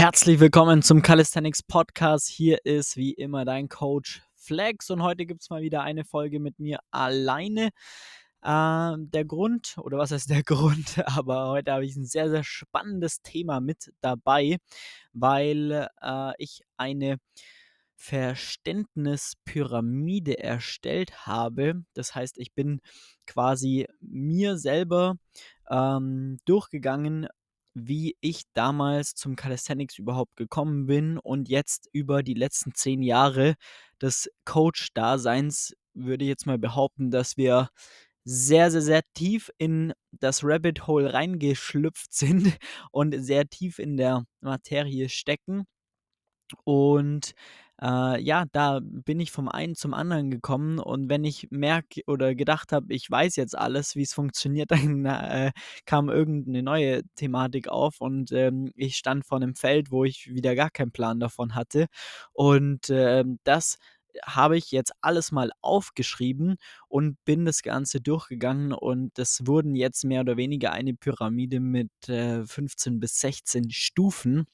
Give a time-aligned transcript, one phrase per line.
[0.00, 2.26] Herzlich willkommen zum Calisthenics Podcast.
[2.26, 6.40] Hier ist wie immer dein Coach Flex und heute gibt es mal wieder eine Folge
[6.40, 7.68] mit mir alleine.
[8.40, 12.44] Äh, der Grund, oder was heißt der Grund, aber heute habe ich ein sehr, sehr
[12.44, 14.56] spannendes Thema mit dabei,
[15.12, 17.18] weil äh, ich eine
[17.96, 21.84] Verständnispyramide erstellt habe.
[21.92, 22.80] Das heißt, ich bin
[23.26, 25.16] quasi mir selber
[25.70, 27.28] ähm, durchgegangen,
[27.74, 33.54] wie ich damals zum Calisthenics überhaupt gekommen bin und jetzt über die letzten zehn Jahre
[34.00, 37.68] des Coach-Daseins würde ich jetzt mal behaupten, dass wir
[38.24, 42.58] sehr, sehr, sehr tief in das Rabbit Hole reingeschlüpft sind
[42.92, 45.64] und sehr tief in der Materie stecken.
[46.64, 47.32] Und
[47.80, 52.34] äh, ja, da bin ich vom einen zum anderen gekommen und wenn ich merke oder
[52.34, 55.52] gedacht habe, ich weiß jetzt alles, wie es funktioniert, dann äh,
[55.86, 60.54] kam irgendeine neue Thematik auf und ähm, ich stand vor einem Feld, wo ich wieder
[60.54, 61.86] gar keinen Plan davon hatte.
[62.32, 63.76] Und äh, das
[64.24, 66.56] habe ich jetzt alles mal aufgeschrieben
[66.88, 71.90] und bin das Ganze durchgegangen und das wurden jetzt mehr oder weniger eine Pyramide mit
[72.08, 74.46] äh, 15 bis 16 Stufen.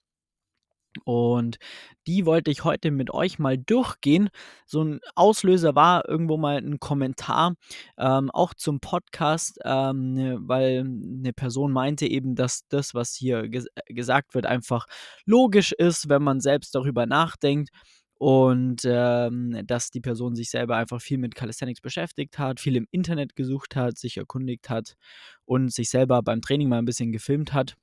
[1.05, 1.59] Und
[2.07, 4.29] die wollte ich heute mit euch mal durchgehen.
[4.67, 7.55] So ein Auslöser war irgendwo mal ein Kommentar,
[7.99, 13.49] ähm, auch zum Podcast, ähm, ne, weil eine Person meinte eben, dass das, was hier
[13.49, 14.87] ges gesagt wird, einfach
[15.25, 17.71] logisch ist, wenn man selbst darüber nachdenkt.
[18.19, 22.87] Und ähm, dass die Person sich selber einfach viel mit Calisthenics beschäftigt hat, viel im
[22.91, 24.97] Internet gesucht hat, sich erkundigt hat
[25.45, 27.77] und sich selber beim Training mal ein bisschen gefilmt hat.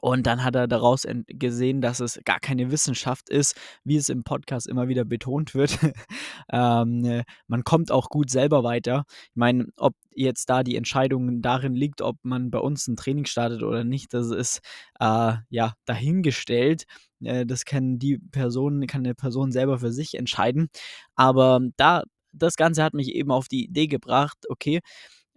[0.00, 4.24] Und dann hat er daraus gesehen, dass es gar keine Wissenschaft ist, wie es im
[4.24, 5.78] Podcast immer wieder betont wird.
[6.52, 9.04] ähm, äh, man kommt auch gut selber weiter.
[9.08, 13.26] Ich meine, ob jetzt da die Entscheidung darin liegt, ob man bei uns ein Training
[13.26, 14.60] startet oder nicht, das ist
[14.98, 16.84] äh, ja dahingestellt.
[17.22, 20.68] Äh, das kann die Person, kann eine Person selber für sich entscheiden.
[21.14, 24.80] Aber da, das Ganze hat mich eben auf die Idee gebracht, okay,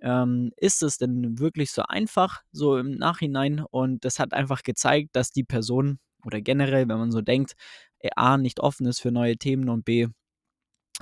[0.04, 3.64] ähm, ist es denn wirklich so einfach, so im Nachhinein?
[3.72, 7.54] Und das hat einfach gezeigt, dass die Person oder generell, wenn man so denkt,
[8.00, 10.08] äh, A, nicht offen ist für neue Themen und B,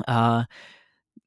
[0.07, 0.43] äh,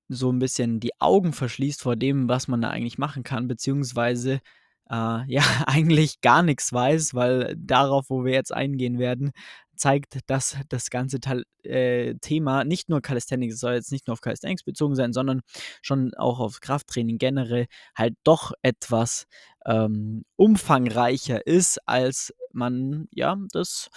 [0.08, 4.40] so ein bisschen die Augen verschließt vor dem, was man da eigentlich machen kann, beziehungsweise
[4.90, 9.32] äh, ja, eigentlich gar nichts weiß, weil darauf, wo wir jetzt eingehen werden,
[9.76, 11.18] zeigt, dass das ganze
[11.64, 15.40] äh, Thema nicht nur Calisthenics, soll jetzt nicht nur auf Calisthenics bezogen sein, sondern
[15.82, 19.26] schon auch auf Krafttraining generell halt doch etwas
[19.66, 23.88] ähm, umfangreicher ist, als man ja das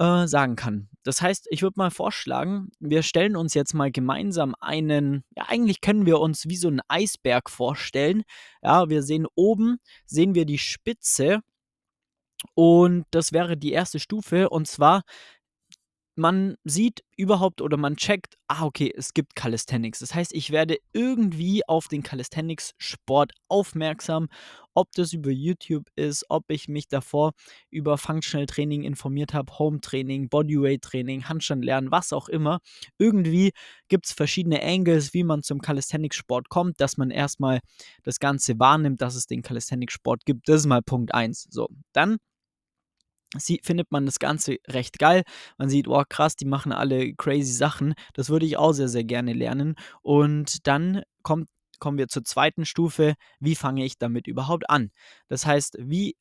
[0.00, 0.88] äh, sagen kann.
[1.02, 5.82] Das heißt, ich würde mal vorschlagen, wir stellen uns jetzt mal gemeinsam einen, ja, eigentlich
[5.82, 8.22] können wir uns wie so einen Eisberg vorstellen.
[8.62, 11.40] Ja, wir sehen oben, sehen wir die Spitze
[12.54, 14.48] und das wäre die erste Stufe.
[14.48, 15.02] Und zwar,
[16.20, 20.00] man sieht überhaupt oder man checkt, ah, okay, es gibt Calisthenics.
[20.00, 24.28] Das heißt, ich werde irgendwie auf den Calisthenics-Sport aufmerksam,
[24.74, 27.32] ob das über YouTube ist, ob ich mich davor
[27.70, 32.60] über Functional Training informiert habe, Home Training, Bodyweight Training, Handstand lernen, was auch immer.
[32.98, 33.52] Irgendwie
[33.88, 37.60] gibt es verschiedene Angles, wie man zum Calisthenics-Sport kommt, dass man erstmal
[38.04, 40.48] das Ganze wahrnimmt, dass es den Calisthenics-Sport gibt.
[40.48, 41.48] Das ist mal Punkt 1.
[41.50, 42.18] So, dann
[43.36, 45.22] sie, findet man das Ganze recht geil.
[45.58, 47.94] Man sieht, oh krass, die machen alle crazy Sachen.
[48.14, 49.76] Das würde ich auch sehr, sehr gerne lernen.
[50.02, 51.48] Und dann kommt,
[51.78, 53.14] kommen wir zur zweiten Stufe.
[53.38, 54.90] Wie fange ich damit überhaupt an?
[55.28, 56.16] Das heißt, wie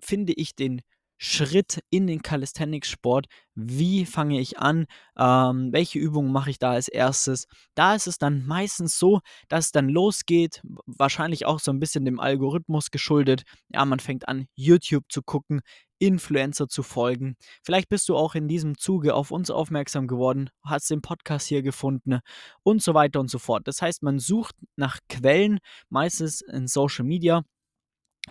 [0.00, 0.82] finde ich den
[1.22, 3.26] Schritt in den Calisthenics-Sport.
[3.54, 4.86] Wie fange ich an?
[5.18, 7.46] Ähm, welche Übungen mache ich da als erstes?
[7.74, 12.06] Da ist es dann meistens so, dass es dann losgeht, wahrscheinlich auch so ein bisschen
[12.06, 13.42] dem Algorithmus geschuldet.
[13.68, 15.60] Ja, man fängt an, YouTube zu gucken,
[16.00, 17.36] Influencer zu folgen.
[17.62, 21.62] Vielleicht bist du auch in diesem Zuge auf uns aufmerksam geworden, hast den Podcast hier
[21.62, 22.18] gefunden
[22.64, 23.68] und so weiter und so fort.
[23.68, 27.44] Das heißt, man sucht nach Quellen, meistens in Social Media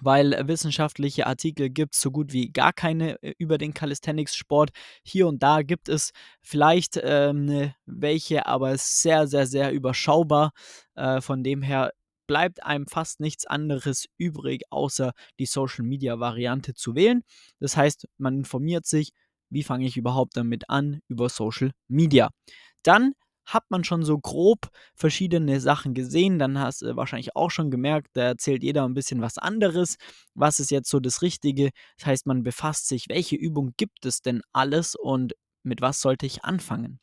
[0.01, 4.71] weil wissenschaftliche Artikel gibt es so gut wie gar keine äh, über den Calisthenics-Sport.
[5.03, 6.11] Hier und da gibt es
[6.41, 10.51] vielleicht ähm, ne, welche, aber sehr, sehr, sehr überschaubar.
[10.95, 11.91] Äh, von dem her
[12.29, 17.23] bleibt einem fast nichts anderes übrig, außer die Social-Media-Variante zu wählen.
[17.59, 19.13] Das heißt, man informiert sich,
[19.49, 22.29] wie fange ich überhaupt damit an über Social Media.
[22.83, 23.13] Dann
[23.47, 28.09] hat man schon so grob verschiedene Sachen gesehen, dann hast du wahrscheinlich auch schon gemerkt,
[28.13, 29.95] da erzählt jeder ein bisschen was anderes.
[30.35, 31.71] Was ist jetzt so das Richtige?
[31.97, 35.33] Das heißt, man befasst sich, welche Übung gibt es denn alles und
[35.63, 36.99] mit was sollte ich anfangen?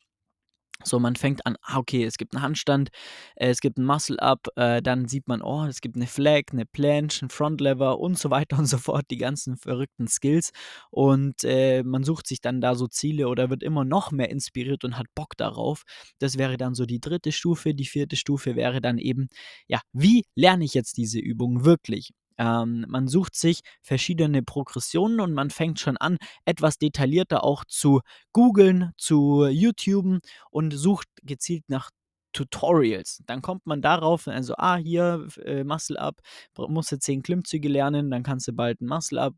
[0.83, 2.89] So, man fängt an, ah, okay, es gibt einen Handstand,
[3.35, 6.43] äh, es gibt 'n Muscle Up, äh, dann sieht man, oh, es gibt eine Flag,
[6.51, 10.51] eine Planche, 'n Front Lever und so weiter und so fort, die ganzen verrückten Skills.
[10.91, 14.83] Und, äh, man sucht sich dann da so Ziele oder wird immer noch mehr inspiriert
[14.83, 15.81] und hat Bock darauf.
[16.19, 17.73] Das wäre dann so die dritte Stufe.
[17.73, 19.27] Die vierte Stufe wäre dann eben,
[19.67, 22.11] ja, wie lerne ich jetzt diese Übung wirklich?
[22.37, 28.01] Ähm, man sucht sich verschiedene Progressionen und man fängt schon an, etwas detaillierter auch zu
[28.33, 30.19] googeln, zu YouTuben
[30.51, 31.91] und sucht gezielt nach
[32.33, 33.23] Tutorials.
[33.25, 36.19] Dann kommt man darauf, also, ah, hier äh, Muscle Up,
[36.55, 39.33] musst du 10 Klimmzüge lernen, dann kannst du bald ein Muscle Up.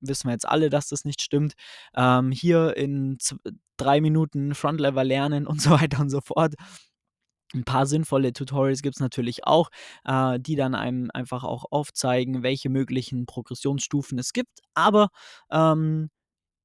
[0.00, 1.54] Wissen wir jetzt alle, dass das nicht stimmt.
[1.94, 3.18] Ähm, hier in
[3.76, 6.54] drei Minuten Front Lever lernen und so weiter und so fort.
[7.54, 9.70] Ein paar sinnvolle Tutorials gibt es natürlich auch,
[10.04, 14.60] äh, die dann einem einfach auch aufzeigen, welche möglichen Progressionsstufen es gibt.
[14.74, 15.08] Aber,
[15.50, 16.10] ähm,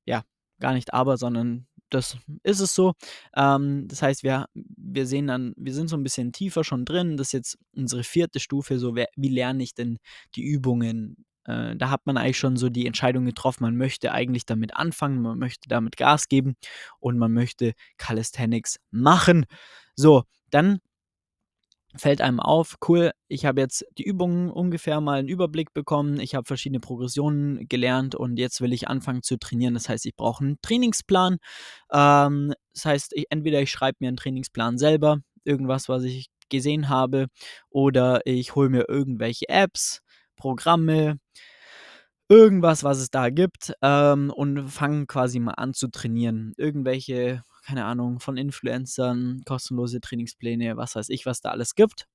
[0.05, 0.23] ja,
[0.59, 2.93] gar nicht aber, sondern das ist es so.
[3.35, 7.17] Ähm, das heißt, wir wir sehen dann wir sind so ein bisschen tiefer schon drin.
[7.17, 9.97] Das ist jetzt unsere vierte Stufe, so wie lerne ich denn
[10.35, 11.25] die Übungen?
[11.45, 15.21] Äh, da hat man eigentlich schon so die Entscheidung getroffen, man möchte eigentlich damit anfangen,
[15.21, 16.55] man möchte damit Gas geben
[16.99, 19.45] und man möchte Calisthenics machen.
[19.95, 20.79] So, dann
[21.95, 26.35] fällt einem auf, cool, ich habe jetzt die Übungen ungefähr mal einen Überblick bekommen, ich
[26.35, 29.73] habe verschiedene Progressionen gelernt und jetzt will ich anfangen zu trainieren.
[29.73, 31.37] Das heißt, ich brauche einen Trainingsplan.
[31.91, 36.89] Ähm, das heißt, ich, entweder ich schreibe mir einen Trainingsplan selber, irgendwas, was ich gesehen
[36.89, 37.27] habe,
[37.69, 40.01] oder ich hole mir irgendwelche Apps,
[40.35, 41.19] Programme,
[42.29, 46.53] irgendwas, was es da gibt, ähm, und fange quasi mal an zu trainieren.
[46.57, 52.07] Irgendwelche keine Ahnung, von Influencern, kostenlose Trainingspläne, was weiß ich, was da alles gibt,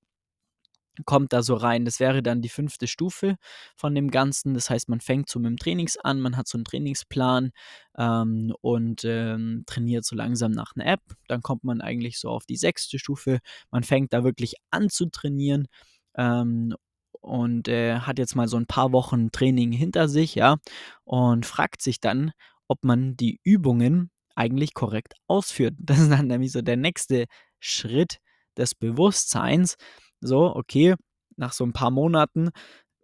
[1.04, 1.84] kommt da so rein.
[1.84, 3.37] Das wäre dann die fünfte Stufe
[3.76, 4.54] von dem Ganzen.
[4.54, 7.50] Das heißt, man fängt so mit dem Trainings an, man hat so einen Trainingsplan
[7.99, 11.02] ähm, und ähm, trainiert so langsam nach einer App.
[11.28, 13.40] Dann kommt man eigentlich so auf die sechste Stufe.
[13.70, 15.69] Man fängt da wirklich an zu trainieren
[16.16, 16.75] ähm,
[17.20, 20.56] und äh, hat jetzt mal so ein paar Wochen Training hinter sich, ja,
[21.04, 22.32] und fragt sich dann,
[22.69, 25.75] ob man die Übungen eigentlich korrekt ausführt.
[25.79, 27.26] Das ist dann nämlich so der nächste
[27.61, 28.19] Schritt
[28.56, 29.76] des Bewusstseins.
[30.20, 30.94] So, okay,
[31.37, 32.50] nach so ein paar Monaten,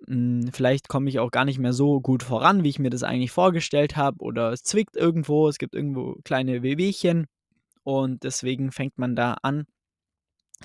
[0.07, 2.91] mh, hm, vielleicht komme ich auch gar nicht mehr so gut voran, wie ich mir
[2.91, 7.27] das eigentlich vorgestellt habe, oder es zwickt irgendwo, es gibt irgendwo kleine Wehwehchen
[7.83, 9.67] und deswegen fängt man da an,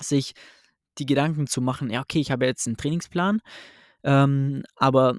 [0.00, 0.34] sich
[0.98, 3.40] die Gedanken zu machen, ja, okay, ich habe jetzt einen Trainingsplan,
[4.04, 5.18] ähm, aber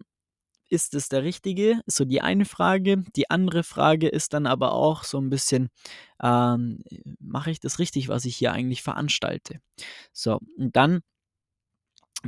[0.70, 1.82] ist es der richtige?
[1.86, 3.04] So die eine Frage.
[3.16, 5.70] Die andere Frage ist dann aber auch so ein bisschen,
[6.22, 6.84] ähm,
[7.20, 9.60] mache ich das richtig, was ich hier eigentlich veranstalte?
[10.14, 11.02] So, und dann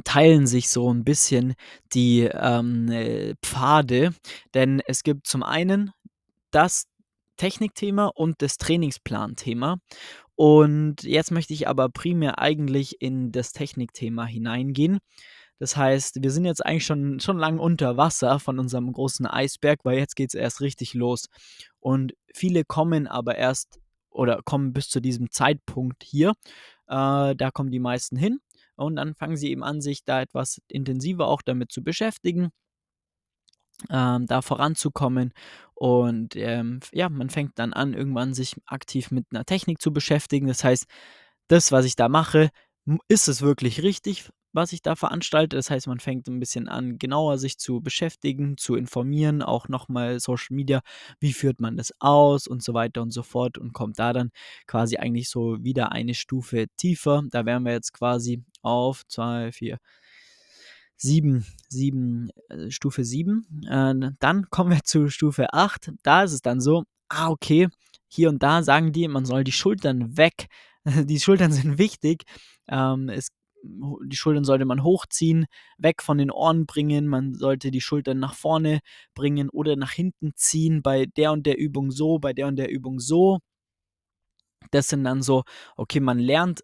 [0.04, 1.56] teilen sich so ein bisschen
[1.94, 4.13] die, ähm, äh, Pfade,
[4.54, 5.92] denn es gibt zum einen
[6.51, 6.86] das
[7.38, 9.78] Technikthema und das Trainingsplanthema.
[10.36, 15.00] Und jetzt möchte ich aber primär eigentlich in das Technikthema hineingehen.
[15.59, 19.80] Das heißt, wir sind jetzt eigentlich schon, schon lang unter Wasser von unserem großen Eisberg,
[19.83, 21.25] weil jetzt geht es erst richtig los.
[21.80, 26.33] Und viele kommen aber erst oder kommen bis zu diesem Zeitpunkt hier.
[26.88, 28.39] Äh, da kommen die meisten hin.
[28.75, 32.50] Und dann fangen sie eben an, sich da etwas intensiver auch damit zu beschäftigen,
[33.89, 35.33] ähm, da voranzukommen.
[35.74, 40.48] Und ähm, ja, man fängt dann an, irgendwann sich aktiv mit einer Technik zu beschäftigen.
[40.48, 40.86] Das heißt,
[41.48, 42.50] das, was ich da mache,
[43.07, 44.30] ist es wirklich richtig?
[44.57, 45.56] Was ich da veranstalte.
[45.56, 50.19] Das heißt, man fängt ein bisschen an, genauer sich zu beschäftigen, zu informieren, auch nochmal
[50.19, 50.81] Social Media,
[51.21, 54.32] wie führt man das aus und so weiter und so fort und kommt da dann
[54.65, 57.24] quasi eigentlich so wieder eine Stufe tiefer.
[57.32, 59.77] Da wären wir jetzt quasi auf 2, 4,
[60.98, 62.29] 7, 7,
[62.70, 63.63] Stufe 7.
[63.70, 65.91] Äh, dann kommen wir zu Stufe 8.
[66.03, 67.70] Da ist es dann so, ah, okay,
[68.08, 70.48] hier und da sagen die, man soll die Schultern weg.
[71.05, 72.24] Die Schultern sind wichtig.
[72.70, 73.27] Ähm, es
[74.05, 75.45] die Schultern sollte man hochziehen,
[75.77, 78.79] weg von den Ohren bringen, man sollte die Schultern nach vorne
[79.13, 82.69] bringen oder nach hinten ziehen, bei der und der Übung so, bei der und der
[82.69, 83.39] Übung so.
[84.71, 85.43] Das sind dann so,
[85.75, 86.62] okay, man lernt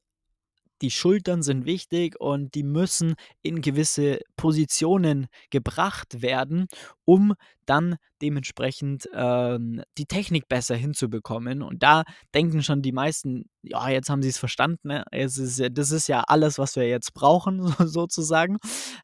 [0.82, 6.68] die Schultern sind wichtig und die müssen in gewisse Positionen gebracht werden,
[7.06, 11.62] um dann dementsprechend ähm, die Technik besser hinzubekommen.
[11.62, 12.04] Und da
[12.34, 14.88] denken schon die meisten, ja, jetzt haben sie es verstanden.
[14.90, 15.06] Ne?
[15.12, 18.58] Das ist ja alles, was wir jetzt brauchen, sozusagen.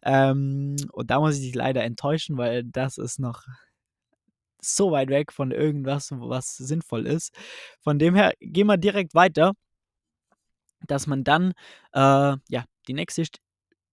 [0.03, 3.43] Ähm, und da muss ich dich leider enttäuschen, weil das ist noch
[4.61, 7.33] so weit weg von irgendwas, was sinnvoll ist.
[7.79, 9.53] Von dem her gehen wir direkt weiter
[10.87, 11.53] dass man dann,
[11.93, 11.99] äh,
[12.49, 13.39] ja, die nächste St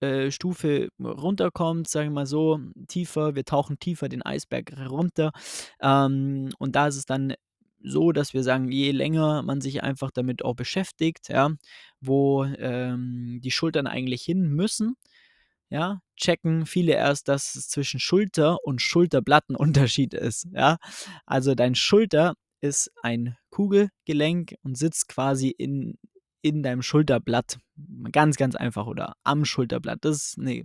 [0.01, 5.33] äh, Stufe runterkommt, sagen wir mal so, tiefer, wir tauchen tiefer den Eisberg runter.
[5.81, 7.35] Ähm, und da ist es dann
[7.83, 11.51] so, dass wir sagen, je länger man sich einfach damit auch beschäftigt, ja,
[12.01, 14.97] wo ähm, die Schultern eigentlich hin müssen,
[15.71, 20.79] ja, checken viele erst, dass es zwischen Schulter und Schulterblatt Unterschied ist, ja?
[21.27, 25.99] Also, dein Schulter ist ein Kugelgelenk und sitzt quasi in
[26.49, 27.59] in deinem Schulterblatt.
[28.13, 29.99] Ganz, ganz einfach oder am Schulterblatt.
[30.03, 30.65] Das ist 'ne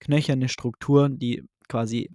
[0.00, 2.10] knöcherne Struktur, die quasi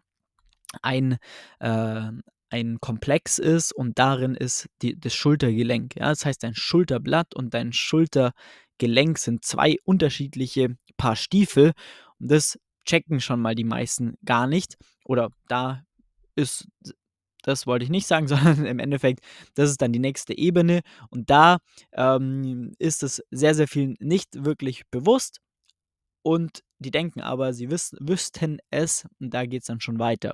[0.84, 1.18] ein
[1.60, 2.12] äh,
[2.52, 6.10] ein Komplex ist und darin ist die das Schultergelenk, ja?
[6.10, 11.74] Das heißt, dein Schulterblatt und dein Schultergelenk sind 2 unterschiedliche Paar Stiefel
[12.20, 15.84] und das checken schon mal die meisten gar nicht oder da
[16.36, 16.68] ist
[17.46, 19.22] das wollte ich nicht sagen, sondern im Endeffekt,
[19.56, 21.60] das ist dann die nächste Ebene und da,
[21.94, 25.40] ähm, ist es sehr, sehr vielen nicht wirklich bewusst
[26.24, 30.34] und die denken aber, sie wiss wüssten es und da geht's dann schon weiter.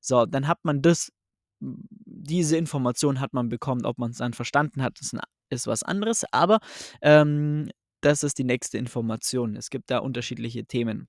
[0.00, 1.12] So, dann hat man das
[1.60, 3.84] diese Information hat man bekommen.
[3.86, 5.14] Ob man's dann verstanden hat, ist
[5.50, 6.60] ist was anderes, aber,
[7.02, 7.70] ähm,
[8.02, 9.56] das ist die nächste Information.
[9.56, 11.08] Es gibt da unterschiedliche Themen.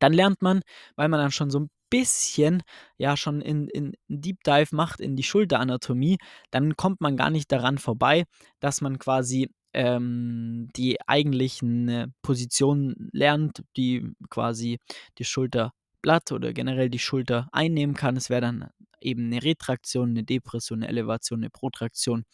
[0.00, 0.62] Dann lernt man,
[0.96, 2.62] weil man dann schon so 'n bisschen,
[2.98, 6.18] ja, schon in in Deep Dive macht in die Schulteranatomie,
[6.50, 8.24] dann kommt man gar nicht daran vorbei,
[8.60, 14.78] dass man quasi, ähm, die eigentlichen, äh, Positionen lernt, die quasi
[15.18, 18.16] die Schulterblatt oder generell die Schulter einnehmen kann.
[18.16, 18.70] Es wäre dann
[19.00, 22.24] eben 'ne Retraktion, 'ne Depression, 'ne Elevation, 'ne Protraktion.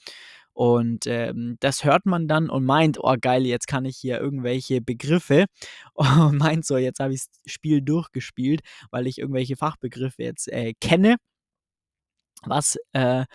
[0.54, 4.80] Und, ähm, das hört man dann und meint: „Oh geil, jetzt kann ich hier irgendwelche
[4.80, 5.46] Begriffe“
[5.94, 11.16] und meint so: „Jetzt habe ich's Spiel durchgespielt, weil ich irgendwelche Fachbegriffe jetzt, äh, kenne.“
[12.46, 13.26] Was, äh,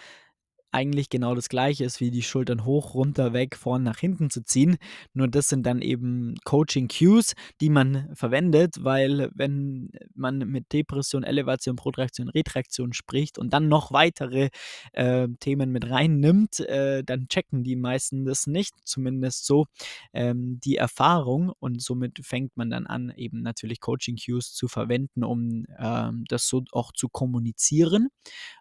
[0.76, 4.44] eigentlich genau das Gleiche ist, wie die Schultern hoch, runter, weg, vorn, nach hinten zu
[4.44, 4.76] ziehen.
[5.14, 11.24] Nur das sind dann eben Coaching Cues, die man verwendet, weil wenn man mit Depression,
[11.24, 14.50] Elevation, Protraktion, Retraktion spricht und dann noch weitere,
[14.92, 19.68] äh, Themen mit reinnimmt, äh, dann checken die meisten das nicht, zumindest so,
[20.12, 25.24] ähm, die Erfahrung und somit fängt man dann an, eben natürlich Coaching Cues zu verwenden,
[25.24, 28.10] um, ähm, das so auch zu kommunizieren,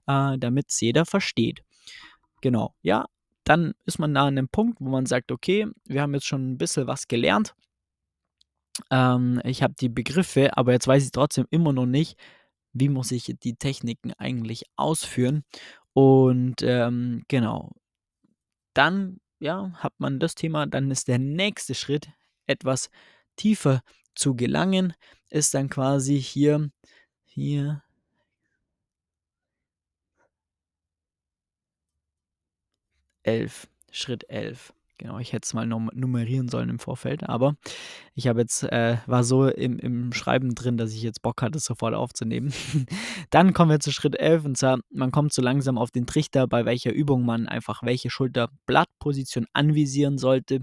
[0.07, 1.65] äh, damit's jeder versteht.
[2.45, 3.07] Genau, ja,
[3.45, 6.43] dann ist man da an 'nem Punkt, wo man sagt: „Okay, wir haben jetzt schon
[6.53, 7.55] 'n bisschen was gelernt.“
[8.91, 12.19] Ähm, ich habe die Begriffe, aber jetzt weiß ich trotzdem immer noch nicht,
[12.73, 15.45] wie muss ich die Techniken eigentlich ausführen
[15.95, 17.73] und, ähm, genau.
[18.77, 22.09] Dann, ja, hat man das Thema, dann ist der nächste Schritt,
[22.47, 22.91] etwas
[23.37, 23.83] tiefer
[24.17, 24.95] zu gelangen,
[25.31, 26.71] ist dann quasi hier
[27.25, 27.83] hier
[33.25, 34.73] 11, Schritt 11.
[34.99, 37.57] Genau, ich hätte es mal num nummerieren sollen im Vorfeld, aber
[38.15, 41.59] ich habe jetzt äh, war so im im Schreiben drin, dass ich jetzt Bock hatte,
[41.59, 42.53] sofort aufzunehmen.
[43.31, 46.47] Dann kommen wir zu Schritt 11 und zwar, man kommt so langsam auf den Trichter,
[46.47, 50.61] bei welcher Übung man einfach welche Schulterblattposition anvisieren sollte.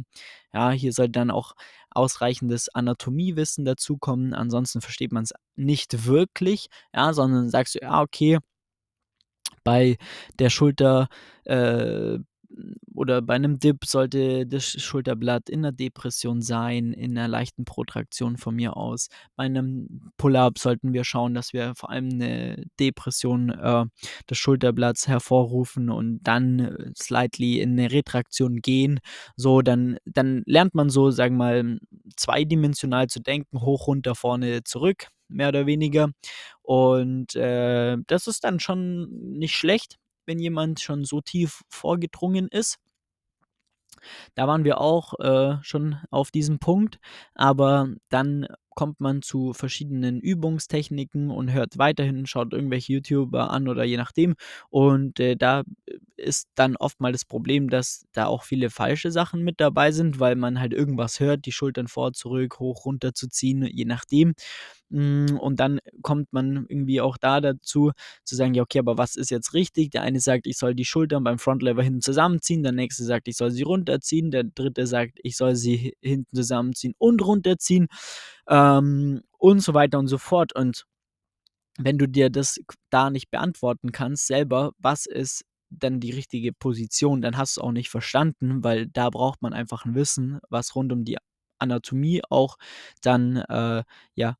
[0.54, 1.54] Ja, hier sollte dann auch
[1.92, 8.40] ausreichendes Anatomiewissen dazukommen, ansonsten versteht man's nicht wirklich, ja, sondern sagst du: „Ja, okay“
[9.64, 9.98] „bei
[10.40, 11.08] der Schulter,
[11.46, 12.20] äh,
[12.96, 17.66] oder bei 'nem Dip sollte das Sch Schulterblatt in 'ner Depression sein, in 'ner leichten
[17.66, 19.08] Protraktion von mir aus.
[19.36, 23.86] Bei 'nem Pull-up sollten wir schauen, dass wir vor allem 'ne Depression, äh,
[24.30, 29.00] des Schulterblatts hervorrufen und dann, äh, slightly in 'ne Retraktion gehen.“
[29.38, 31.80] So, dann dann lernt man so, sagen wir mal,
[32.18, 36.10] zweidimensional zu denken, hoch, runter, vorne, zurück, mehr oder weniger.
[36.64, 42.78] Und, äh, das ist dann schon nicht schlecht, wenn jemand schon so tief vorgedrungen ist.
[44.36, 47.00] Da waren wir auch, äh, schon auf diesem Punkt,
[47.36, 53.84] aber dann kommt man zu verschiedenen Übungstechniken und hört weiterhin schaut irgendwelche YouTuber an oder
[53.84, 54.36] je nachdem.
[54.70, 55.64] Und, äh, da
[56.18, 60.20] ist dann oft mal das Problem, dass da auch viele falsche Sachen mit dabei sind,
[60.20, 64.34] weil man halt irgendwas hört, die Schultern vor, zurück, hoch, runter zu ziehen, je nachdem.
[64.92, 67.92] Hm, und dann kommt man irgendwie auch da dazu,
[68.26, 70.86] zu sagen: „Ja, okay, aber was ist jetzt richtig?“ Der eine sagt, ich soll die
[70.86, 74.88] Schultern beim Front Lever hinten zusammenziehen, der nächste sagt, ich soll sie runterziehen, der dritte
[74.88, 77.88] sagt, ich soll sie hi hinten zusammenziehen und runterziehen,
[78.50, 80.54] ähm, und so weiter und so fort.
[80.56, 80.86] Und
[81.80, 82.60] wenn du dir das
[82.92, 87.72] da nicht beantworten kannst selber, was ist denn die richtige Position, dann hast du's auch
[87.74, 91.18] nicht verstanden, weil da braucht man einfach 'n Wissen, was rund um die
[91.60, 92.58] Anatomie auch
[93.04, 93.84] dann, äh,
[94.16, 94.36] ja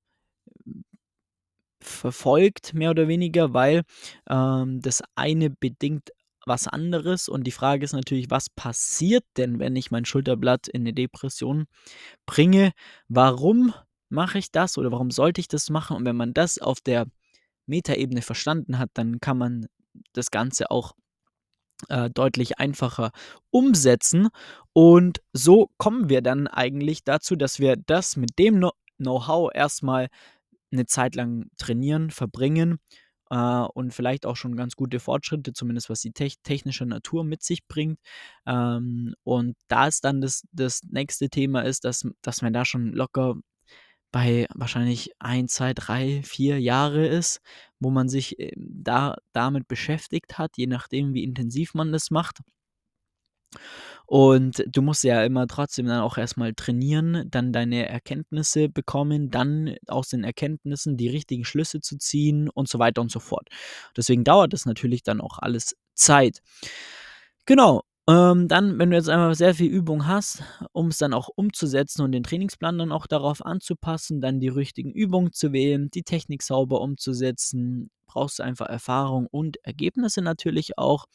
[1.84, 3.84] verfolgt, mehr oder weniger, weil,
[4.30, 6.12] ähm, das eine bedingt
[6.46, 10.84] was anderes und die Frage ist natürlich: „Was passiert denn, wenn ich mein Schulterblatt in
[10.84, 11.66] 'ne Depression
[12.28, 12.74] bringe?
[13.10, 13.74] Warum
[14.12, 17.08] mache ich das oder warum sollte ich das machen?“ Und wenn man das auf der
[17.66, 19.68] Metaebene verstanden hat, dann kann man
[20.14, 20.94] das Ganze auch
[21.90, 23.12] äh, deutlich einfacher
[23.52, 24.30] umsetzen.
[24.74, 30.10] Und so kommen wir dann eigentlich dazu, dass wir das mit dem Know Know-how erstmal
[30.72, 32.80] eine Zeit lang trainieren, verbringen,
[33.32, 33.36] äh,
[33.74, 37.66] und vielleicht auch schon ganz gute Fortschritte, zumindest was die tech technische Natur mit sich
[37.68, 38.00] bringt.
[38.46, 42.94] Ähm, und da ist dann das das nächste Thema ist, dass dass man da schon
[42.94, 43.36] locker
[44.12, 47.42] bei wahrscheinlich 1, 2, 3, 4 Jahre ist,
[47.80, 52.40] wo man sich, ähm, da damit beschäftigt hat, je nachdem, wie intensiv man das macht.
[54.06, 59.76] Und du musst ja immer trotzdem dann auch erstmal trainieren, dann deine Erkenntnisse bekommen, dann
[59.88, 63.48] aus den Erkenntnissen die richtigen Schlüsse zu ziehen und so weiter und so fort.
[63.96, 66.42] Deswegen dauert das natürlich dann auch alles Zeit.
[67.46, 71.30] Genau, ähm, dann, wenn du jetzt einmal sehr viel Übung hast, um es dann auch
[71.36, 76.04] umzusetzen und den Trainingsplan dann auch darauf anzupassen, dann die richtigen Übungen zu wählen, die
[76.04, 81.06] Technik sauber umzusetzen, brauchst du einfach Erfahrung und Ergebnisse natürlich auch.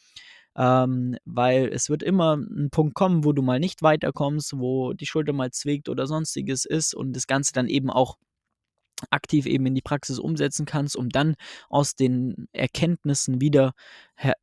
[0.56, 5.04] Ähm, weil es wird immer ein Punkt kommen, wo du mal nicht weiterkommst, wo die
[5.06, 8.16] Schulter mal zwickt oder sonstiges ist und das Ganze dann eben auch
[9.10, 11.34] aktiv eben in die Praxis umsetzen kannst, um dann
[11.68, 13.72] aus den Erkenntnissen wieder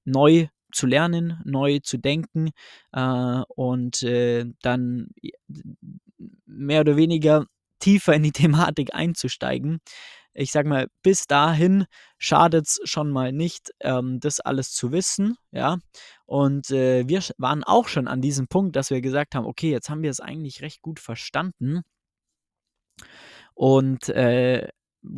[0.06, 2.52] neu zu lernen, neu zu denken
[2.92, 5.10] äh, und äh, dann
[6.46, 7.46] mehr oder weniger
[7.80, 9.80] tiefer in die Thematik einzusteigen
[10.34, 11.86] ich sag mal, bis dahin
[12.18, 15.78] schadet es schon mal nicht, ähm, das alles zu wissen, ja.
[16.26, 19.90] Und äh, wir waren auch schon an diesem Punkt, dass wir gesagt haben, okay, jetzt
[19.90, 21.84] haben wir es eigentlich recht gut verstanden
[23.54, 24.68] und äh,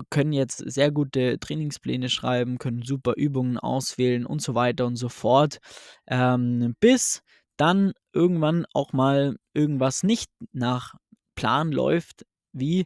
[0.10, 5.10] können jetzt sehr gute Trainingspläne schreiben, können super Übungen auswählen und so weiter und so
[5.10, 5.60] fort,
[6.08, 7.22] ähm, bis
[7.58, 10.96] dann irgendwann auch mal irgendwas nicht nach
[11.36, 12.86] Plan läuft, wie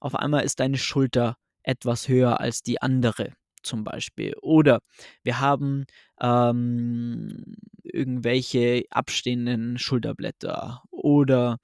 [0.00, 4.34] auf einmal ist deine Schulter etwas höher als die andere zum Beispiel.
[4.40, 4.80] Oder
[5.22, 5.84] wir haben
[6.20, 10.82] ähm, irgendwelche abstehenden Schulterblätter.
[10.90, 11.58] Oder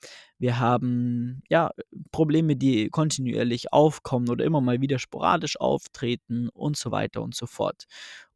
[0.44, 1.70] wir haben ja
[2.12, 7.46] Probleme, die kontinuierlich aufkommen oder immer mal wieder sporadisch auftreten und so weiter und so
[7.46, 7.86] fort.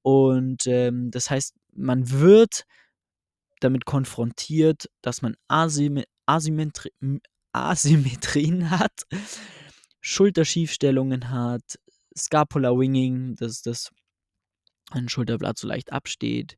[0.01, 2.65] Und ähm, das heißt, man wird
[3.61, 6.91] damit konfrontiert, dass man Asym Asymmetri
[7.53, 9.03] Asymmetrien hat
[10.01, 11.79] Schulterschiefstellungen hat,
[12.17, 13.91] Scapular Winging, dass das
[14.93, 16.57] ein Schulterblatt so leicht absteht,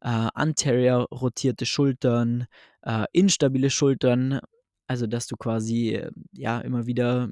[0.00, 2.46] äh, anterior rotierte Schultern,
[2.82, 4.38] äh, instabile Schultern,
[4.86, 7.28] also dass du quasi äh, ja immer wieder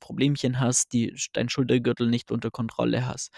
[0.00, 3.30] Problemchen hast, die dein Schultergürtel nicht unter Kontrolle hast.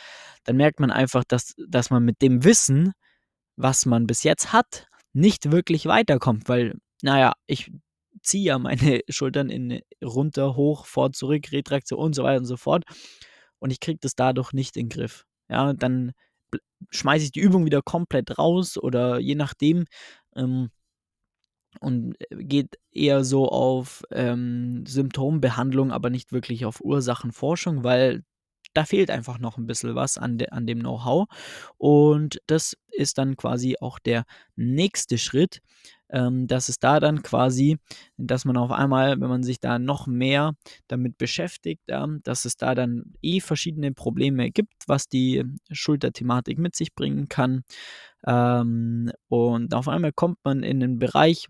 [0.44, 2.92] Dann merkt man einfach, dass, dass man mit dem Wissen,
[3.56, 7.70] was man bis jetzt hat, nicht wirklich weiterkommt, weil, naja, ich
[8.22, 12.56] ziehe ja meine Schultern in runter, hoch, vor, zurück, Retraktion und so weiter und so
[12.56, 12.84] fort.
[13.58, 15.24] Und ich kriege das dadurch nicht in den Griff.
[15.48, 16.12] Ja, dann
[16.90, 19.84] schmeiße ich die Übung wieder komplett raus oder je nachdem
[20.36, 20.70] ähm,
[21.80, 28.22] und äh, geht eher so auf ähm, Symptombehandlung, aber nicht wirklich auf Ursachenforschung, weil
[28.74, 31.26] da fehlt einfach noch ein bisschen was an, de, an dem Know-how.
[31.78, 34.24] Und das ist dann quasi auch der
[34.56, 35.60] nächste Schritt,
[36.10, 37.78] ähm, dass es da dann quasi,
[38.16, 40.54] dass man auf einmal, wenn man sich da noch mehr
[40.86, 46.74] damit beschäftigt, ähm, dass es da dann eh verschiedene Probleme gibt, was die Schulterthematik mit
[46.76, 47.62] sich bringen kann.
[48.26, 51.48] Ähm, und auf einmal kommt man in den Bereich,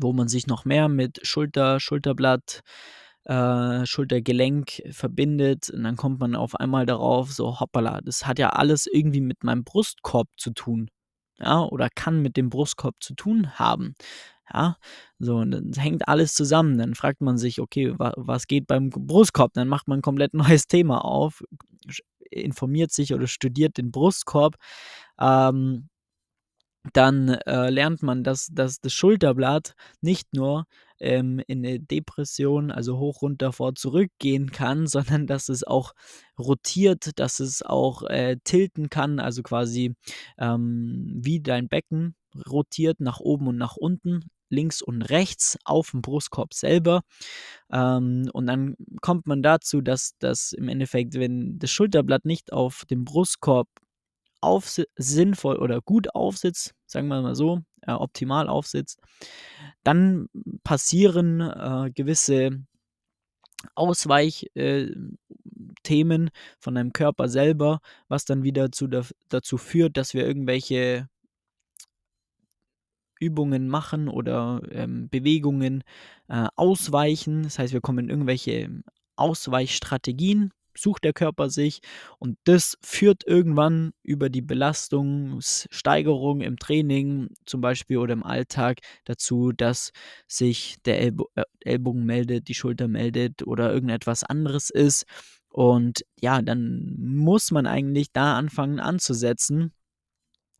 [0.00, 2.60] wo man sich noch mehr mit Schulter, Schulterblatt,
[3.24, 8.50] äh, Schultergelenk verbindet und dann kommt man auf einmal darauf, so hoppala, das hat ja
[8.50, 10.90] alles irgendwie mit meinem Brustkorb zu tun
[11.40, 13.94] ja, oder kann mit dem Brustkorb zu tun haben.
[14.52, 14.76] Ja,
[15.18, 16.78] so, und dann hängt alles zusammen.
[16.78, 19.52] Dann fragt man sich, okay, wa was geht beim Brustkorb?
[19.54, 20.34] Dann macht man ein komplett
[20.64, 21.44] neues Thema auf,
[22.30, 24.56] informiert sich oder studiert den Brustkorb.
[25.20, 25.88] Ähm,
[26.92, 30.64] dann äh, lernt man, dass, dass das Schulterblatt nicht nur
[30.98, 35.92] ähm, in eine Depression, also hoch, runter, vor, zurück gehen kann, sondern dass es auch
[36.38, 39.94] rotiert, dass es auch äh, tilten kann, also quasi
[40.38, 42.14] ähm, wie dein Becken
[42.48, 47.02] rotiert nach oben und nach unten, links und rechts auf dem Brustkorb selber.
[47.72, 52.84] Ähm, und dann kommt man dazu, dass das im Endeffekt, wenn das Schulterblatt nicht auf
[52.90, 53.68] dem Brustkorb
[54.40, 59.00] auf, sinnvoll oder gut aufsitzt, sagen wir mal so, äh, optimal aufsitzt,
[59.84, 60.28] dann
[60.64, 62.64] passieren äh, gewisse
[63.74, 64.98] Ausweichthemen
[66.28, 68.88] äh, von deinem Körper selber, was dann wieder zu,
[69.28, 71.08] dazu führt, dass wir irgendwelche
[73.20, 75.84] Übungen machen oder ähm, Bewegungen
[76.28, 77.42] äh, ausweichen.
[77.42, 78.82] Das heißt, wir kommen in irgendwelche
[79.16, 81.80] Ausweichstrategien, sucht der Körper sich
[82.18, 89.52] und das führt irgendwann über die Belastungssteigerung im Training zum Beispiel oder im Alltag dazu,
[89.52, 89.92] dass
[90.26, 95.04] sich der Ellbo äh, Ellbogen meldet, die Schulter meldet oder irgendetwas anderes ist.
[95.48, 99.72] Und ja, dann muss man eigentlich da anfangen anzusetzen.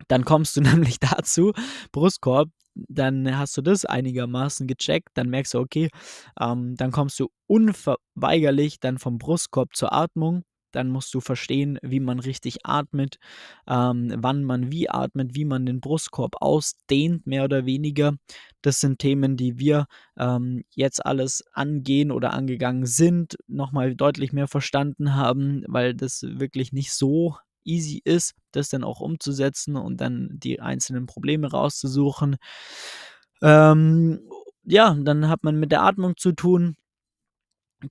[0.09, 1.53] Dann kommst du nämlich dazu,
[1.93, 2.51] Brustkorb,
[2.89, 5.89] dann hast du das einigermaßen gecheckt, dann merkst du, okay,
[6.41, 10.45] ähm, dann kommst du unverweigerlich dann vom Brustkorb zur Atmung.
[10.73, 13.17] Dann musst du verstehen, wie man richtig atmet,
[13.69, 18.15] ähm, wann man wie atmet, wie man den Brustkorb ausdehnt, mehr oder weniger.
[18.63, 24.47] Das sind Themen, die wir ähm, jetzt alles angehen oder angegangen sind, nochmal deutlich mehr
[24.47, 27.37] verstanden haben, weil das wirklich nicht so
[27.71, 32.37] easy ist, das dann auch umzusetzen und dann die einzelnen Probleme rauszusuchen.
[33.43, 34.21] Ähm,
[34.65, 36.77] ja, dann hat man mit der Atmung zu tun.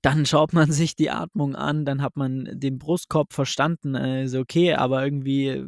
[0.02, 4.74] Dann schaut man sich die Atmung an, dann hat man den Brustkorb verstanden, also okay,
[4.74, 5.66] aber irgendwie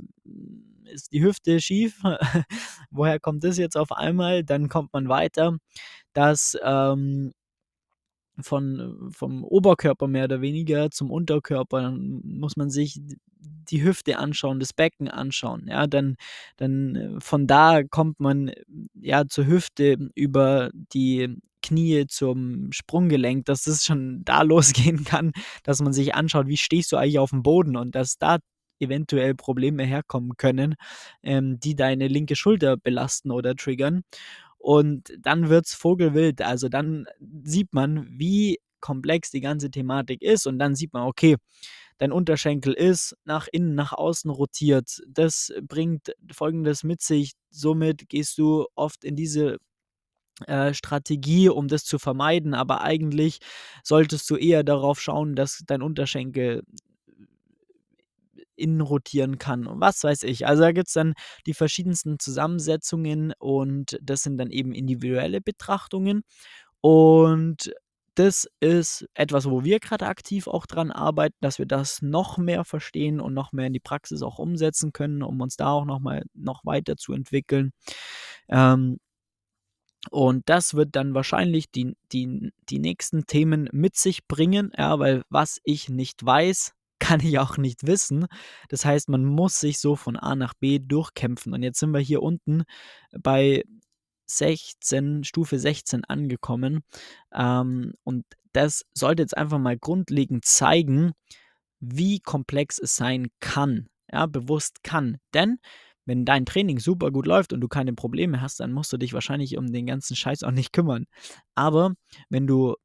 [0.85, 2.01] ist die Hüfte schief.
[2.91, 4.45] Woher kommt das jetzt auf einmal?
[4.45, 5.57] Dann kommt man weiter,
[6.13, 7.33] dass ähm,
[8.41, 13.01] von, vom Oberkörper mehr oder weniger zum Unterkörper, dann muss man sich
[13.39, 15.67] die Hüfte anschauen, das Becken anschauen.
[15.69, 16.17] Ja, dann,
[16.57, 18.53] dann äh, von da kommt man
[18.95, 25.81] ja zur Hüfte über die Knie zum Sprunggelenk, dass das schon da losgehen kann, dass
[25.81, 28.39] man sich anschaut, wie stehst du eigentlich auf dem Boden und dass da
[28.81, 30.75] eventuell Probleme herkommen können,
[31.23, 34.03] ähm, die deine linke Schulter belasten oder triggern.
[34.63, 36.41] Und dann wird es vogelwild.
[36.41, 37.07] Also dann
[37.43, 40.47] sieht man, wie komplex die ganze Thematik ist.
[40.47, 41.35] Und dann sieht man, okay,
[41.99, 45.03] dein Unterschenkel ist nach innen, nach außen rotiert.
[45.09, 47.33] Das bringt Folgendes mit sich.
[47.51, 49.59] Somit gehst du oft in diese
[50.47, 52.55] äh, Strategie, um das zu vermeiden.
[52.55, 53.41] Aber eigentlich
[53.83, 56.63] solltest du eher darauf schauen, dass dein Unterschenkel
[58.57, 60.47] innen rotieren kann und was weiß ich.
[60.47, 61.15] Also da gibt es dann
[61.47, 66.23] die verschiedensten Zusammensetzungen und das sind dann eben individuelle Betrachtungen.
[66.81, 67.73] Und
[68.15, 72.65] das ist etwas, wo wir gerade aktiv auch dran arbeiten, dass wir das noch mehr
[72.65, 76.01] verstehen und noch mehr in die Praxis auch umsetzen können, um uns da auch noch
[76.01, 77.73] mal noch weiter zu entwickeln.
[78.49, 78.99] Ähm,
[80.11, 85.23] und das wird dann wahrscheinlich die, die, die nächsten Themen mit sich bringen, ja, weil
[85.31, 88.27] was ich nicht weiß, kann ich auch nicht wissen.
[88.69, 91.53] Das heißt, man muss sich so von A nach B durchkämpfen.
[91.53, 92.63] Und jetzt sind wir hier unten
[93.11, 93.65] bei
[94.27, 96.85] 16, Stufe 16 angekommen.
[97.35, 101.11] Ähm, und das sollte jetzt einfach mal grundlegend zeigen,
[101.81, 103.89] wie komplex es sein kann.
[104.13, 105.19] Ja, bewusst kann.
[105.35, 105.59] Denn
[106.07, 109.13] wenn dein Training super gut läuft und du keine Probleme hast, dann musst du dich
[109.13, 111.07] wahrscheinlich um den ganzen Scheiß auch nicht kümmern.
[111.57, 111.95] Aber
[112.29, 112.77] wenn du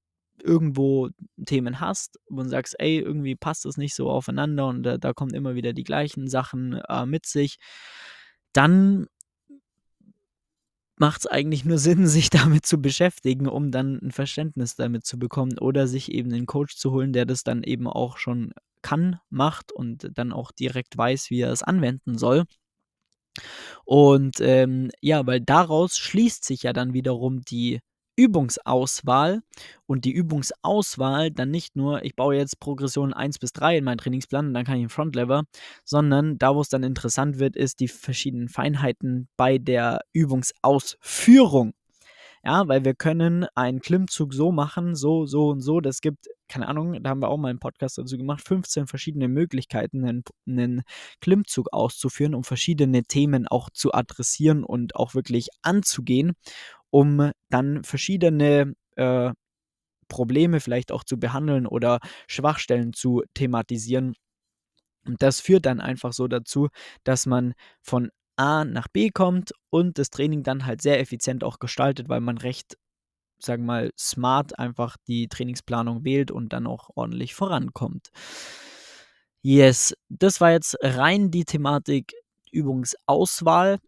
[0.41, 1.09] irgendwo
[1.45, 5.33] Themen hast und sagst, ey, irgendwie passt das nicht so aufeinander und da, da kommen
[5.33, 7.57] immer wieder die gleichen Sachen äh, mit sich,
[8.53, 9.07] dann
[10.97, 15.19] macht es eigentlich nur Sinn, sich damit zu beschäftigen, um dann ein Verständnis damit zu
[15.19, 19.19] bekommen oder sich eben einen Coach zu holen, der das dann eben auch schon kann,
[19.29, 22.45] macht und dann auch direkt weiß, wie er es anwenden soll.
[23.85, 27.79] Und ähm, ja, weil daraus schließt sich ja dann wiederum die
[28.17, 29.41] Übungsauswahl
[29.85, 33.99] und die Übungsauswahl dann nicht nur, ich baue jetzt Progression 1 bis 3 in meinen
[33.99, 35.43] Trainingsplan und dann kann ich einen Frontlever,
[35.85, 41.73] sondern da, wo es dann interessant wird, ist die verschiedenen Feinheiten bei der Übungsausführung.
[42.43, 45.81] Ja, weil wir können einen Klimmzug so machen, so, so und so.
[45.81, 49.27] Das gibt, keine Ahnung, da haben wir auch mal einen Podcast dazu gemacht, 15 verschiedene
[49.27, 50.83] Möglichkeiten, einen, einen
[51.19, 56.33] Klimmzug auszuführen, um verschiedene Themen auch zu adressieren und auch wirklich anzugehen
[56.89, 59.31] um dann verschiedene äh,
[60.07, 64.13] Probleme vielleicht auch zu behandeln oder Schwachstellen zu thematisieren.
[65.05, 66.69] Und das führt dann einfach so dazu,
[67.03, 71.59] dass man von A nach B kommt und das Training dann halt sehr effizient auch
[71.59, 72.77] gestaltet, weil man recht,
[73.39, 78.09] sagen wir mal, smart einfach die Trainingsplanung wählt und dann auch ordentlich vorankommt.
[79.41, 82.13] Yes, das war jetzt rein die Thematik
[82.51, 83.79] Übungsauswahl,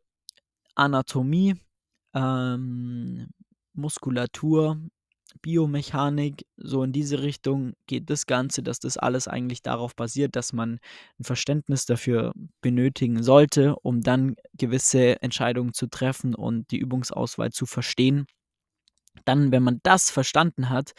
[0.76, 1.56] Anatomie
[2.14, 3.28] ähm,
[3.74, 4.80] Muskulatur,
[5.42, 10.54] Biomechanik, so in diese Richtung geht das Ganze, dass das alles eigentlich darauf basiert, dass
[10.54, 10.80] man
[11.20, 17.66] ein Verständnis dafür benötigen sollte, um dann gewisse Entscheidungen zu treffen und die Übungsauswahl zu
[17.66, 18.26] verstehen.
[19.26, 20.94] Dann, wenn man das verstanden hat,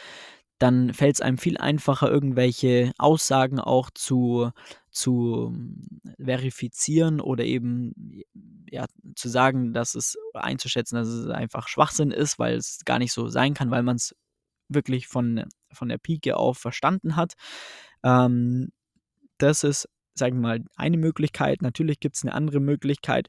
[0.60, 4.50] dann fällt es einem viel einfacher, irgendwelche Aussagen auch zu,
[4.90, 5.56] zu
[6.22, 8.22] verifizieren oder eben
[8.70, 8.84] ja,
[9.16, 13.28] zu sagen, dass es einzuschätzen, dass es einfach Schwachsinn ist, weil es gar nicht so
[13.28, 14.14] sein kann, weil man es
[14.68, 17.32] wirklich von, von der Pike auf verstanden hat.
[18.02, 18.68] Ähm,
[19.38, 21.62] das ist, sagen wir mal, eine Möglichkeit.
[21.62, 23.28] Natürlich gibt es eine andere Möglichkeit,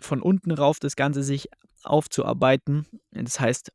[0.00, 1.48] von unten rauf das Ganze sich
[1.84, 2.86] aufzuarbeiten.
[3.12, 3.72] Das heißt,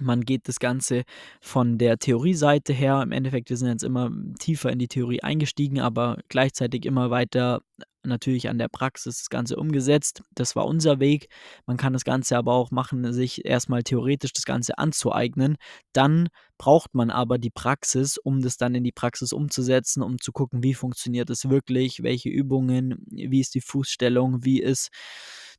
[0.00, 1.02] man geht das Ganze
[1.40, 3.02] von der Theorieseite her.
[3.02, 7.62] Im Endeffekt, wir sind jetzt immer tiefer in die Theorie eingestiegen, aber gleichzeitig immer weiter
[8.02, 10.22] natürlich an der Praxis das Ganze umgesetzt.
[10.34, 11.28] Das war unser Weg.
[11.66, 15.56] Man kann das Ganze aber auch machen, sich erstmal theoretisch das Ganze anzueignen.
[15.92, 20.32] Dann braucht man aber die Praxis, um das dann in die Praxis umzusetzen, um zu
[20.32, 24.88] gucken, wie funktioniert es wirklich, welche Übungen, wie ist die Fußstellung, wie ist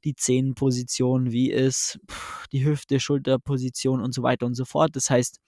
[0.03, 1.99] die Zehenposition, wie ist
[2.51, 4.95] die Hüfte, Schulterposition und so weiter und so fort.
[4.95, 5.39] Das heißt,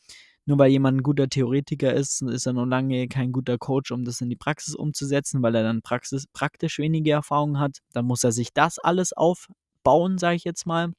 [0.45, 4.03] nur weil jemand ein guter Theoretiker ist, ist er noch lange kein guter Coach, um
[4.03, 7.77] das in die Praxis umzusetzen, weil er dann Praxis, praktisch wenige Erfahrung hat.
[7.93, 10.91] Dann muss er sich das alles aufbauen, sage ich jetzt mal.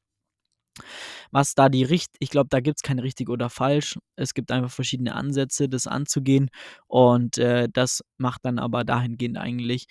[1.30, 3.98] Was da die Richt, ich glaube, da gibt es kein richtig oder falsch.
[4.16, 6.48] Es gibt einfach verschiedene Ansätze, das anzugehen.
[6.86, 9.86] Und äh, das macht dann aber dahingehend eigentlich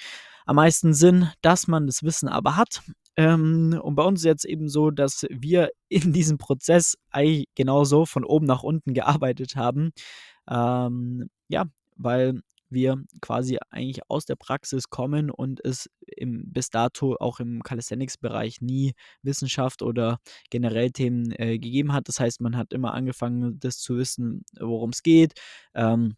[0.46, 2.82] am meisten Sinn, dass man das Wissen aber hat
[3.18, 8.06] ähm, und bei uns ist jetzt eben so, dass wir in diesem Prozess eigentlich genauso
[8.06, 9.92] von oben nach unten gearbeitet haben.
[10.50, 17.16] Ähm, ja, weil wir quasi eigentlich aus der Praxis kommen und es im, bis dato
[17.20, 22.08] auch im Calisthenics-Bereich nie Wissenschaft oder generell Themen äh, gegeben hat.
[22.08, 25.34] Das heißt, man hat immer angefangen, das zu wissen, worum es geht.
[25.76, 26.16] Ähm,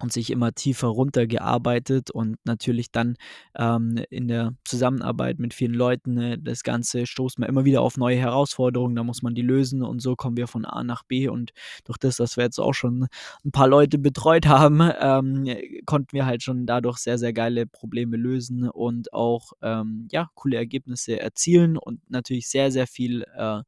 [0.00, 3.16] und sich immer tiefer runtergearbeitet und natürlich dann
[3.56, 7.96] ähm, in der Zusammenarbeit mit vielen Leuten ne, das Ganze stoßt man immer wieder auf
[7.96, 11.28] neue Herausforderungen, da muss man die lösen und so kommen wir von A nach B
[11.28, 11.52] und
[11.84, 13.06] durch das, dass wir jetzt auch schon
[13.44, 15.46] ein paar Leute betreut haben, ähm,
[15.86, 20.56] konnten wir halt schon dadurch sehr, sehr geile Probleme lösen und auch ähm, ja, coole
[20.56, 23.62] Ergebnisse erzielen und natürlich sehr, sehr viel äh,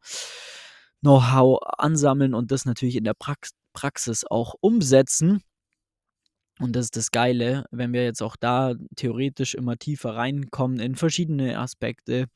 [1.01, 5.43] Know-how ansammeln und das natürlich in der Prax Praxis auch umsetzen.
[6.59, 10.95] Und das ist das Geile, wenn wir jetzt auch da theoretisch immer tiefer reinkommen in
[10.95, 12.27] verschiedene Aspekte,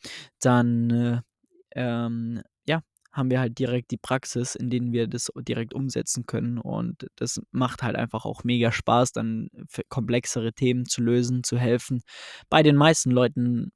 [0.40, 1.20] dann äh,
[1.74, 6.59] ähm, ja, haben wir halt direkt die Praxis, in denen wir das direkt umsetzen können.
[6.59, 9.48] Und das macht halt einfach auch mega Spaß, dann
[9.88, 12.02] komplexere Themen zu lösen, zu helfen.
[12.50, 13.72] Bei den meisten Leuten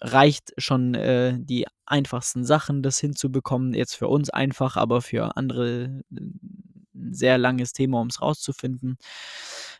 [0.00, 3.74] reicht schon äh, die einfachsten Sachen, das hinzubekommen.
[3.74, 6.02] Jetzt für uns einfach, aber für andere
[7.14, 8.98] sehr langes Thema, um es rauszufinden.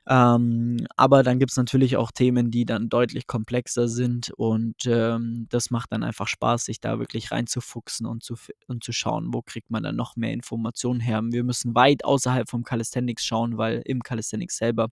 [0.06, 5.46] Ähm, aber dann gibt es natürlich auch Themen, die dann deutlich komplexer sind und ähm,
[5.50, 8.36] das macht dann einfach Spaß, sich da wirklich reinzufuchsen und zu,
[8.66, 11.20] und zu schauen, wo kriegt man dann noch mehr Informationen her.
[11.22, 14.88] Wir müssen weit außerhalb vom Calisthenics schauen, weil im Calisthenics selber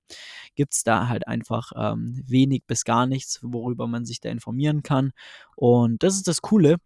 [0.54, 4.82] gibt es da halt einfach ähm, wenig bis gar nichts, worüber man sich da informieren
[4.82, 5.12] kann.
[5.56, 6.76] Und das ist das Coole.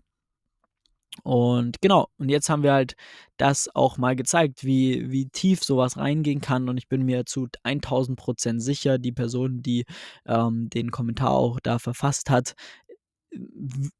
[1.22, 2.94] Und genau, und jetzt haben wir halt
[3.36, 6.68] das auch mal gezeigt, wie, wie tief sowas reingehen kann.
[6.68, 9.86] Und ich bin mir zu 1000 Prozent sicher, die Person, die
[10.26, 12.54] ähm, den Kommentar auch da verfasst hat,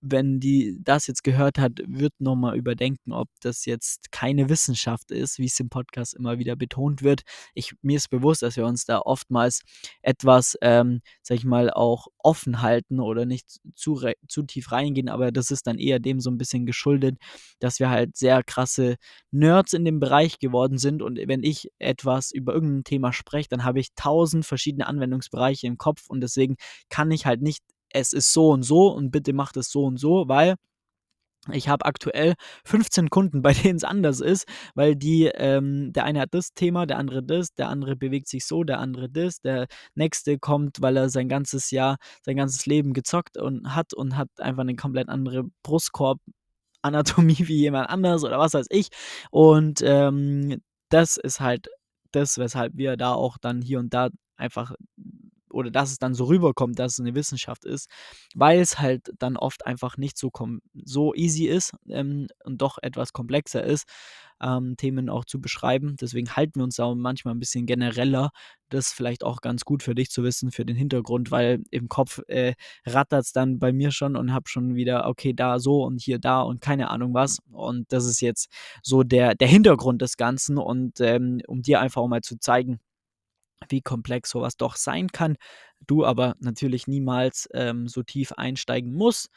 [0.00, 5.38] wenn die das jetzt gehört hat, wird nochmal überdenken, ob das jetzt keine Wissenschaft ist,
[5.38, 7.22] wie es im Podcast immer wieder betont wird.
[7.54, 9.62] Ich, mir ist bewusst, dass wir uns da oftmals
[10.02, 15.30] etwas, ähm, sag ich mal, auch offen halten oder nicht zu, zu tief reingehen, aber
[15.30, 17.16] das ist dann eher dem so ein bisschen geschuldet,
[17.60, 18.96] dass wir halt sehr krasse
[19.30, 23.64] Nerds in dem Bereich geworden sind und wenn ich etwas über irgendein Thema spreche, dann
[23.64, 26.56] habe ich tausend verschiedene Anwendungsbereiche im Kopf und deswegen
[26.88, 29.98] kann ich halt nicht es ist so und so und bitte macht es so und
[29.98, 30.56] so, weil
[31.52, 36.20] ich habe aktuell 15 Kunden, bei denen es anders ist, weil die, ähm, der eine
[36.20, 39.66] hat das Thema, der andere das, der andere bewegt sich so, der andere das, der
[39.94, 44.28] nächste kommt, weil er sein ganzes Jahr, sein ganzes Leben gezockt und hat und hat
[44.38, 48.88] einfach eine komplett andere Brustkorb-Anatomie wie jemand anders oder was weiß ich.
[49.30, 51.68] Und ähm, das ist halt
[52.12, 54.74] das, weshalb wir da auch dann hier und da einfach
[55.50, 57.88] oder dass es dann so rüberkommt, dass es eine Wissenschaft ist,
[58.34, 60.30] weil es halt dann oft einfach nicht so,
[60.74, 63.86] so easy ist ähm, und doch etwas komplexer ist,
[64.42, 65.96] ähm, Themen auch zu beschreiben.
[66.00, 68.30] Deswegen halten wir uns da manchmal ein bisschen genereller.
[68.70, 71.88] Das ist vielleicht auch ganz gut für dich zu wissen, für den Hintergrund, weil im
[71.88, 72.54] Kopf äh,
[72.86, 76.18] rattert es dann bei mir schon und habe schon wieder, okay, da so und hier
[76.18, 77.38] da und keine Ahnung was.
[77.52, 78.48] Und das ist jetzt
[78.82, 82.80] so der, der Hintergrund des Ganzen und ähm, um dir einfach auch mal zu zeigen,
[83.68, 85.36] wie komplex sowas doch sein kann.
[85.86, 89.30] Du aber natürlich niemals ähm, so tief einsteigen musst.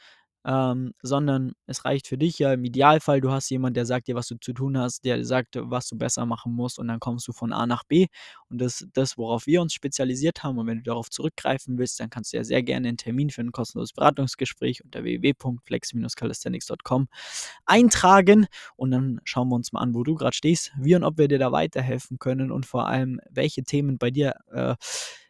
[0.44, 4.14] Ähm, sondern es reicht für dich ja im Idealfall, du hast jemanden, der sagt dir,
[4.14, 7.26] was du zu tun hast, der sagt, was du besser machen musst und dann kommst
[7.28, 8.06] du von A nach B.
[8.50, 12.00] Und das ist das, worauf wir uns spezialisiert haben und wenn du darauf zurückgreifen willst,
[12.00, 17.08] dann kannst du ja sehr gerne einen Termin für ein kostenloses Beratungsgespräch unter www.flex-calisthenics.com
[17.64, 18.46] eintragen.
[18.76, 21.28] Und dann schauen wir uns mal an, wo du gerade stehst, wie und ob wir
[21.28, 24.74] dir da weiterhelfen können und vor allem, welche Themen bei dir äh,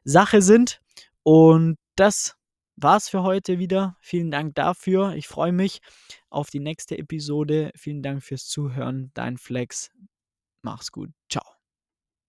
[0.05, 0.81] Sache sind.
[1.23, 2.37] Und das
[2.77, 3.97] war's für heute wieder.
[4.01, 5.15] Vielen Dank dafür.
[5.15, 5.81] Ich freue mich
[6.31, 7.71] auf die nächste Episode.
[7.77, 9.11] Vielen Dank fürs Zuhören.
[9.15, 9.91] Dein Flex.
[10.63, 11.11] Mach's gut.
[11.29, 11.54] Ciao.